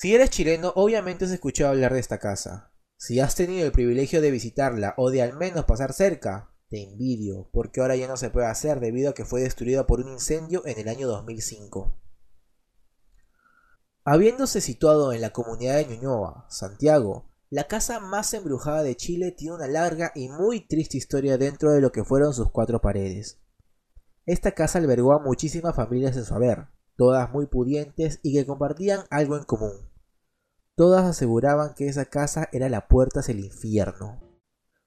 [0.00, 2.72] Si eres chileno, obviamente has escuchado hablar de esta casa.
[2.96, 7.50] Si has tenido el privilegio de visitarla o de al menos pasar cerca, te envidio,
[7.52, 10.64] porque ahora ya no se puede hacer debido a que fue destruida por un incendio
[10.66, 11.98] en el año 2005.
[14.04, 19.56] Habiéndose situado en la comunidad de Ñuñoa, Santiago, la casa más embrujada de Chile tiene
[19.56, 23.40] una larga y muy triste historia dentro de lo que fueron sus cuatro paredes.
[24.26, 29.00] Esta casa albergó a muchísimas familias en su haber, todas muy pudientes y que compartían
[29.10, 29.87] algo en común.
[30.78, 34.20] Todas aseguraban que esa casa era la puerta hacia el infierno.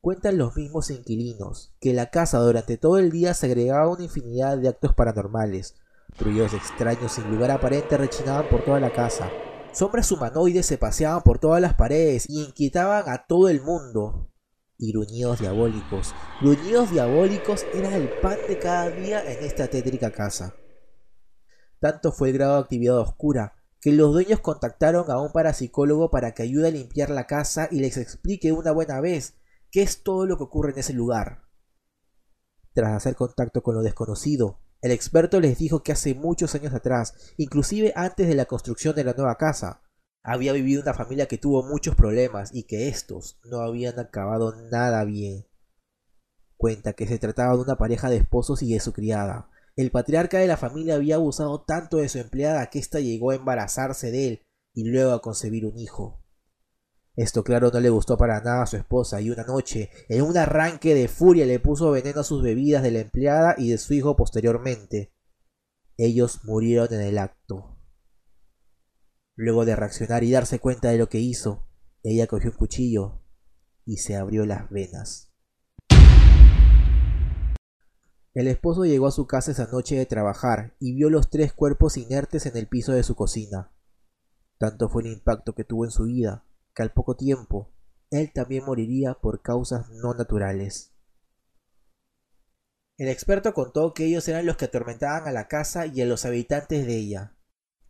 [0.00, 4.68] Cuentan los mismos inquilinos que la casa durante todo el día segregaba una infinidad de
[4.68, 5.74] actos paranormales.
[6.18, 9.28] Ruidos extraños sin lugar aparente rechinaban por toda la casa.
[9.74, 14.30] Sombras humanoides se paseaban por todas las paredes y inquietaban a todo el mundo.
[14.78, 16.14] Y gruñidos diabólicos.
[16.40, 20.54] Gruñidos diabólicos eran el pan de cada día en esta tétrica casa.
[21.78, 26.32] Tanto fue el grado de actividad oscura que los dueños contactaron a un parapsicólogo para
[26.32, 29.34] que ayude a limpiar la casa y les explique una buena vez
[29.70, 31.42] qué es todo lo que ocurre en ese lugar.
[32.72, 37.34] Tras hacer contacto con lo desconocido, el experto les dijo que hace muchos años atrás,
[37.36, 39.82] inclusive antes de la construcción de la nueva casa,
[40.22, 45.04] había vivido una familia que tuvo muchos problemas y que estos no habían acabado nada
[45.04, 45.46] bien.
[46.56, 50.38] Cuenta que se trataba de una pareja de esposos y de su criada, el patriarca
[50.38, 54.28] de la familia había abusado tanto de su empleada que ésta llegó a embarazarse de
[54.28, 56.24] él y luego a concebir un hijo.
[57.16, 60.36] Esto claro no le gustó para nada a su esposa y una noche, en un
[60.36, 63.94] arranque de furia, le puso veneno a sus bebidas de la empleada y de su
[63.94, 65.12] hijo posteriormente.
[65.96, 67.78] Ellos murieron en el acto.
[69.36, 71.68] Luego de reaccionar y darse cuenta de lo que hizo,
[72.02, 73.22] ella cogió un cuchillo
[73.84, 75.33] y se abrió las venas.
[78.34, 81.96] El esposo llegó a su casa esa noche de trabajar y vio los tres cuerpos
[81.96, 83.70] inertes en el piso de su cocina.
[84.58, 87.70] Tanto fue el impacto que tuvo en su vida, que al poco tiempo
[88.10, 90.92] él también moriría por causas no naturales.
[92.96, 96.24] El experto contó que ellos eran los que atormentaban a la casa y a los
[96.24, 97.36] habitantes de ella,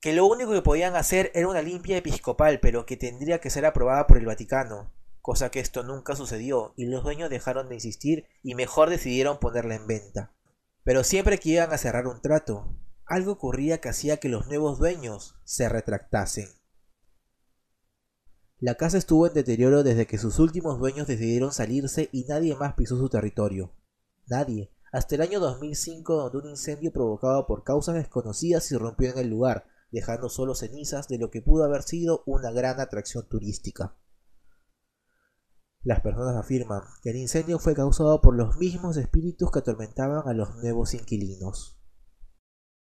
[0.00, 3.64] que lo único que podían hacer era una limpia episcopal, pero que tendría que ser
[3.64, 4.93] aprobada por el Vaticano,
[5.24, 9.74] cosa que esto nunca sucedió y los dueños dejaron de insistir y mejor decidieron ponerla
[9.74, 10.34] en venta.
[10.82, 12.76] Pero siempre que iban a cerrar un trato,
[13.06, 16.48] algo ocurría que hacía que los nuevos dueños se retractasen.
[18.58, 22.74] La casa estuvo en deterioro desde que sus últimos dueños decidieron salirse y nadie más
[22.74, 23.72] pisó su territorio.
[24.26, 29.30] Nadie, hasta el año 2005 donde un incendio provocado por causas desconocidas irrumpió en el
[29.30, 33.96] lugar, dejando solo cenizas de lo que pudo haber sido una gran atracción turística.
[35.84, 40.32] Las personas afirman que el incendio fue causado por los mismos espíritus que atormentaban a
[40.32, 41.78] los nuevos inquilinos.